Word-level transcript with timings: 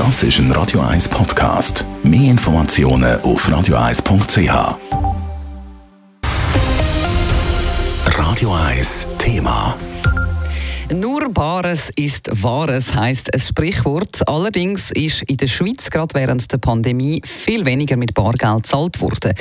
Das 0.00 0.22
ist 0.22 0.38
ein 0.38 0.50
Radio 0.52 0.80
1 0.80 1.10
Podcast. 1.10 1.84
Mehr 2.02 2.30
Informationen 2.30 3.20
auf 3.20 3.46
radio1.ch. 3.46 4.78
Radio 8.06 8.54
1 8.54 9.08
Thema. 9.18 9.76
Nur 10.90 11.28
Bares 11.28 11.90
ist 11.96 12.30
Wahres, 12.42 12.94
heisst 12.94 13.34
ein 13.34 13.40
Sprichwort. 13.40 14.26
Allerdings 14.26 14.90
ist 14.90 15.20
in 15.24 15.36
der 15.36 15.48
Schweiz 15.48 15.90
gerade 15.90 16.14
während 16.14 16.50
der 16.50 16.56
Pandemie 16.56 17.20
viel 17.22 17.66
weniger 17.66 17.98
mit 17.98 18.14
Bargeld 18.14 18.62
gezahlt 18.62 19.02
worden. 19.02 19.34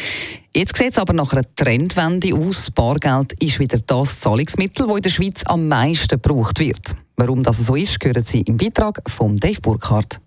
Jetzt 0.54 0.76
sieht 0.76 0.92
es 0.92 0.98
aber 0.98 1.14
nach 1.14 1.32
einer 1.32 1.46
Trendwende 1.56 2.36
aus. 2.36 2.70
Bargeld 2.70 3.32
ist 3.42 3.60
wieder 3.60 3.80
das 3.80 4.20
Zahlungsmittel, 4.20 4.88
das 4.88 4.98
in 4.98 5.04
der 5.04 5.10
Schweiz 5.10 5.42
am 5.46 5.70
meisten 5.70 6.22
gebraucht 6.22 6.60
wird. 6.60 6.98
Warum 7.16 7.44
das 7.44 7.66
so 7.66 7.76
ist, 7.76 8.04
hören 8.04 8.26
Sie 8.26 8.42
im 8.42 8.58
Beitrag 8.58 9.02
von 9.10 9.38
Dave 9.38 9.62
Burkhardt. 9.62 10.20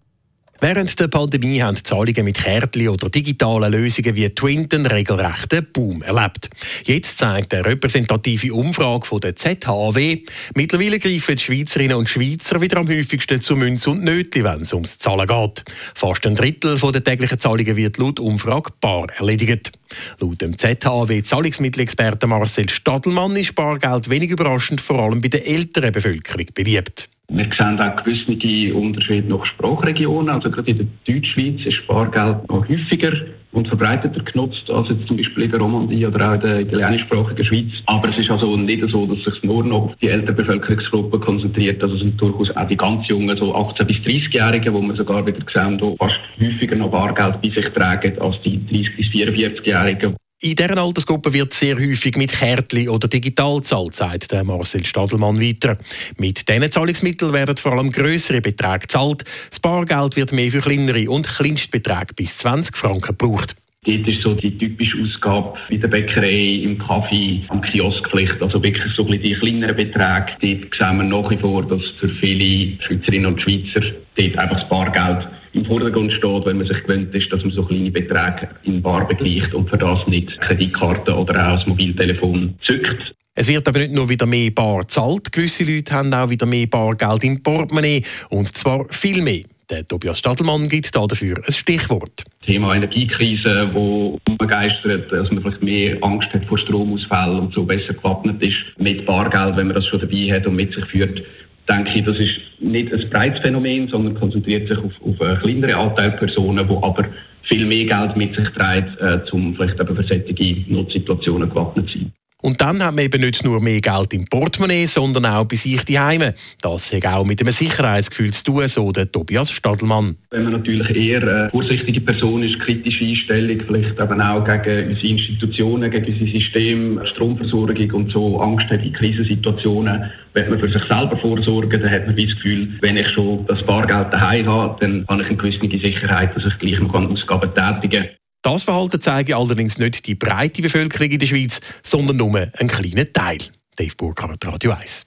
Während 0.65 1.01
der 1.01 1.09
Pandemie 1.09 1.61
haben 1.61 1.77
Zahlungen 1.77 2.25
mit 2.25 2.37
Kärtchen 2.37 2.89
oder 2.89 3.11
digitalen 3.11 3.73
Lösungen 3.73 4.15
wie 4.15 4.29
Twinten 4.31 4.87
regelrechten 4.87 5.67
Boom 5.73 6.03
erlebt. 6.03 6.51
Jetzt 6.85 7.19
zeigt 7.19 7.53
eine 7.53 7.65
repräsentative 7.65 8.55
Umfrage 8.55 9.05
von 9.05 9.19
der 9.19 9.35
ZHW, 9.35 10.21
mittlerweile 10.55 11.01
greifen 11.01 11.35
die 11.35 11.43
Schweizerinnen 11.43 11.97
und 11.97 12.09
Schweizer 12.09 12.61
wieder 12.61 12.77
am 12.77 12.89
häufigsten 12.89 13.41
zu 13.41 13.57
Münz 13.57 13.89
und 13.89 14.05
Nötli, 14.05 14.45
wenn 14.45 14.61
es 14.61 14.73
ums 14.73 14.99
Zahlen 14.99 15.27
geht. 15.27 15.65
Fast 15.97 16.25
ein 16.29 16.37
Drittel 16.37 16.79
der 16.79 17.03
täglichen 17.03 17.41
Zahlungen 17.41 17.75
wird 17.75 17.99
laut 17.99 18.21
Umfrage 18.21 18.71
bar 18.81 19.09
erledigt. 19.17 19.73
Laut 20.21 20.43
dem 20.43 20.57
ZHW 20.57 21.25
Zahlungsmittelexperten 21.25 22.29
Marcel 22.29 22.71
Stadelmann 22.71 23.35
ist 23.35 23.57
Bargeld 23.57 24.09
wenig 24.09 24.31
überraschend 24.31 24.81
vor 24.81 25.01
allem 25.01 25.21
bei 25.21 25.27
der 25.27 25.45
älteren 25.45 25.91
Bevölkerung 25.91 26.47
beliebt. 26.55 27.09
Wir 27.35 27.49
sehen 27.59 27.81
auch 27.81 27.97
gewisse 28.05 28.75
Unterschiede 28.75 29.27
nach 29.27 29.47
Sprachregionen. 29.47 30.29
Also 30.29 30.51
gerade 30.51 30.71
in 30.71 30.77
der 30.77 30.87
Deutschschweiz 31.07 31.65
ist 31.65 31.87
Bargeld 31.87 32.47
noch 32.51 32.69
häufiger 32.69 33.13
und 33.53 33.69
verbreiteter 33.69 34.23
genutzt 34.23 34.69
als 34.69 34.91
jetzt 34.91 35.07
zum 35.07 35.17
Beispiel 35.17 35.45
in 35.45 35.51
der 35.51 35.61
Romandie 35.61 36.07
oder 36.07 36.29
auch 36.29 36.35
in 36.35 36.41
der 36.43 36.61
italienischsprachigen 36.61 37.45
Schweiz. 37.47 37.73
Aber 37.87 38.11
es 38.11 38.19
ist 38.19 38.31
also 38.31 38.55
nicht 38.59 38.85
so, 38.91 39.07
dass 39.07 39.25
sich 39.25 39.43
nur 39.45 39.65
noch 39.65 39.85
auf 39.85 39.97
die 40.03 40.09
ältere 40.09 40.35
Bevölkerungsgruppe 40.35 41.19
konzentriert. 41.21 41.83
Also 41.83 41.95
es 41.95 42.03
sind 42.03 42.21
durchaus 42.21 42.55
auch 42.55 42.69
die 42.69 42.77
ganz 42.77 43.09
jungen, 43.09 43.37
so 43.39 43.55
18- 43.55 43.85
bis 43.85 43.97
30-Jährigen, 43.97 44.75
wo 44.75 44.83
wir 44.83 44.95
sogar 44.95 45.27
wieder 45.27 45.41
sehen, 45.55 45.79
die 45.79 45.97
fast 45.99 46.21
häufiger 46.39 46.77
noch 46.77 46.91
Bargeld 46.91 47.41
bei 47.41 47.49
sich 47.49 47.69
tragen 47.71 48.19
als 48.21 48.37
die 48.43 48.59
30- 48.59 48.97
bis 48.97 49.07
44-Jährigen. 49.07 50.17
In 50.45 50.57
dieser 50.57 50.77
Altersgruppe 50.77 51.33
wird 51.33 51.53
sehr 51.53 51.77
häufig 51.77 52.17
mit 52.17 52.33
Kärtchen 52.33 52.89
oder 52.89 53.07
digital 53.07 53.59
gezahlt, 53.59 53.95
sagt 53.95 54.33
Marcel 54.43 54.85
Stadelmann 54.85 55.41
weiter. 55.41 55.79
Mit 56.17 56.49
diesen 56.49 56.73
Zahlungsmitteln 56.73 57.33
werden 57.33 57.57
vor 57.57 57.75
allem 57.75 57.93
größere 57.93 58.41
Beträge 58.41 58.81
gezahlt. 58.81 59.23
Das 59.51 59.61
Bargeld 59.61 60.17
wird 60.17 60.33
mehr 60.33 60.51
für 60.51 60.61
kleinere 60.61 61.09
und 61.09 61.29
Kleinstbeträge 61.29 62.15
bis 62.17 62.39
20 62.39 62.77
Franken 62.77 63.17
gebraucht. 63.17 63.55
Dort 63.85 64.07
ist 64.07 64.23
so 64.23 64.35
die 64.35 64.57
typische 64.59 64.97
Ausgabe 65.03 65.59
in 65.69 65.81
der 65.81 65.89
Bäckerei, 65.89 66.61
im 66.63 66.79
Kaffee, 66.79 67.43
am 67.49 67.61
Kiosk 67.63 68.09
vielleicht. 68.13 68.41
Also 68.41 68.63
wirklich 68.63 68.93
so 68.97 69.03
die 69.03 69.35
kleineren 69.35 69.75
Beträge. 69.75 70.27
Dort 70.41 70.75
sehen 70.79 70.97
wir 70.99 71.03
nach 71.03 71.29
wie 71.29 71.37
vor, 71.37 71.65
dass 71.67 71.83
für 71.99 72.09
viele 72.21 72.79
Schweizerinnen 72.87 73.27
und 73.27 73.43
Schweizer 73.43 73.85
dort 74.17 74.39
einfach 74.39 74.61
das 74.61 74.69
Bargeld 74.69 75.29
im 75.55 75.65
Vordergrund 75.65 76.13
steht, 76.13 76.47
wenn 76.47 76.59
man 76.59 76.69
sich 76.69 76.81
gewöhnt 76.85 77.13
ist, 77.13 77.33
dass 77.33 77.43
man 77.43 77.51
so 77.51 77.65
kleine 77.65 77.91
Beträge 77.91 78.51
in 78.63 78.81
Bar 78.81 79.09
begleicht 79.09 79.53
und 79.53 79.69
für 79.69 79.79
das 79.79 80.07
nicht 80.07 80.31
Kreditkarte 80.43 81.13
oder 81.13 81.49
auch 81.49 81.59
das 81.59 81.67
Mobiltelefon 81.67 82.55
zückt. 82.65 83.15
Es 83.35 83.49
wird 83.49 83.67
aber 83.67 83.81
nicht 83.81 83.95
nur 83.95 84.09
wieder 84.09 84.27
mehr 84.27 84.53
Bar 84.53 84.83
gezahlt, 84.83 85.33
gewisse 85.33 85.65
Leute 85.65 85.93
haben 85.93 86.15
auch 86.15 86.31
wieder 86.31 86.47
mehr 86.47 86.69
Bargeld 86.69 87.25
im 87.25 87.43
Portemonnaie 87.43 88.05
und 88.31 88.47
zwar 88.57 88.87
viel 88.91 89.23
mehr. 89.23 89.43
Der 89.71 89.87
Tobias 89.87 90.19
Stadelmann 90.19 90.69
gibt 90.69 90.95
dafür 90.95 91.37
ein 91.47 91.53
Stichwort. 91.53 92.25
Thema 92.45 92.75
Energiekrise, 92.75 93.71
wo 93.73 94.19
umgeistert, 94.29 95.11
dass 95.13 95.31
man 95.31 95.43
vielleicht 95.43 95.63
mehr 95.63 95.97
Angst 96.03 96.29
hat 96.33 96.45
vor 96.47 96.59
Stromausfällen 96.59 97.41
und 97.41 97.55
so 97.55 97.65
besser 97.65 97.95
gewappnet 97.95 98.43
ist 98.43 98.59
mit 98.79 99.07
Bargeld, 99.07 99.57
wenn 99.57 99.69
man 99.69 99.77
das 99.77 99.87
schon 99.87 100.01
dabei 100.01 100.33
hat 100.33 100.47
und 100.47 100.57
mit 100.57 100.75
sich 100.75 100.85
führt 100.87 101.23
denke 101.69 101.93
ich, 101.95 102.05
das 102.05 102.19
ist 102.19 102.35
nicht 102.61 102.93
ein 102.93 103.11
breites 103.11 103.41
Phänomen, 103.41 103.89
sondern 103.89 104.15
konzentriert 104.15 104.69
sich 104.69 104.79
auf, 104.79 104.93
auf 105.05 105.21
eine 105.21 105.39
kleinere 105.39 105.77
Anteil 105.77 106.13
Personen, 106.13 106.67
die 106.67 106.75
aber 106.75 107.05
viel 107.49 107.67
mehr 107.67 107.85
Geld 107.85 108.17
mit 108.17 108.35
sich 108.35 108.49
tragen, 108.51 108.97
äh, 109.01 109.21
um 109.33 109.55
vielleicht 109.55 109.81
eben 109.81 109.97
für 109.97 110.05
solche 110.05 110.65
Notsituationen 110.69 111.49
gewappnet 111.49 111.89
zu 111.91 111.99
sein. 111.99 112.13
Und 112.43 112.61
dann 112.61 112.83
hat 112.83 112.97
man 112.97 113.05
eben 113.05 113.21
nicht 113.21 113.45
nur 113.45 113.61
mehr 113.61 113.81
Geld 113.81 114.13
im 114.13 114.25
Portemonnaie, 114.25 114.87
sondern 114.87 115.27
auch 115.27 115.45
bei 115.45 115.55
sich 115.55 115.85
daheim. 115.85 116.33
Das 116.61 116.93
hat 116.93 117.07
auch 117.07 117.25
mit 117.25 117.41
einem 117.41 117.53
Sicherheitsgefühl 117.53 118.33
zu 118.33 118.45
tun, 118.45 118.67
so 118.67 118.91
der 118.91 119.11
Tobias 119.11 119.53
Stadelmann. 119.53 120.17
Wenn 120.31 120.43
man 120.45 120.55
natürlich 120.55 120.91
eher 120.91 121.23
eine 121.23 121.51
vorsichtige 121.51 122.01
Person 122.01 122.43
ist, 122.43 122.59
kritische 122.59 123.05
Einstellung, 123.05 123.61
vielleicht 123.65 123.99
eben 123.99 124.21
auch 124.21 124.45
gegen 124.45 124.89
unsere 124.89 125.07
Institutionen, 125.07 125.89
gegen 125.89 126.13
unser 126.13 126.33
System, 126.33 127.01
Stromversorgung 127.13 127.91
und 127.93 128.11
so 128.11 128.41
Angst 128.41 128.67
hat 128.71 128.85
in 128.85 128.93
Krisensituationen, 128.93 130.11
wenn 130.35 130.51
man 130.51 130.59
für 130.59 130.69
sich 130.69 130.83
selber 130.89 131.17
vorsorgen, 131.19 131.81
dann 131.81 131.91
hat 131.91 132.07
man 132.07 132.17
das 132.17 132.35
Gefühl, 132.35 132.69
wenn 132.81 132.97
ich 132.97 133.09
schon 133.11 133.47
das 133.47 133.65
Bargeld 133.65 134.13
daheim 134.13 134.47
habe, 134.49 134.77
dann 134.81 135.05
habe 135.09 135.23
ich 135.23 135.29
eine 135.29 135.37
gewisse 135.37 135.79
Sicherheit, 135.85 136.35
dass 136.35 136.45
ich 136.45 136.59
gleich 136.59 136.81
noch 136.81 136.93
Ausgaben 136.93 137.51
tätigen 137.55 138.03
kann. 138.03 138.22
Das 138.43 138.65
Verhalten 138.65 139.01
zeige 139.01 139.37
allerdings 139.37 139.79
nicht 139.79 140.07
die 140.07 140.17
breite 140.17 140.63
Bevölkerung 140.63 141.11
in 141.11 141.19
der 141.21 141.27
Schweiz, 141.27 141.61
sondern 141.85 142.17
nur 142.17 142.37
einen 142.37 142.69
kleinen 142.69 143.13
Teil. 143.13 143.39
Dave 143.77 143.95
Burkhardt, 143.97 144.45
Radio 144.45 144.73
1. 144.73 145.05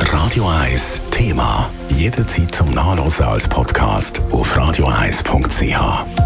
Radio 0.00 0.48
1 0.48 1.02
Thema. 1.10 1.70
Jederzeit 1.88 2.54
zum 2.54 2.70
Nachlesen 2.72 3.24
als 3.24 3.48
Podcast 3.48 4.20
auf 4.30 4.56
radio1.ch. 4.56 6.25